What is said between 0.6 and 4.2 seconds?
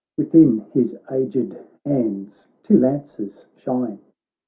his agSd hands two lances shine.